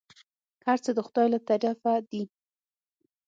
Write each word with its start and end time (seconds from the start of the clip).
هرڅه 0.67 0.89
د 0.93 0.99
خداى 1.07 1.27
له 1.33 1.39
طرفه 1.47 1.93
دي. 2.09 2.23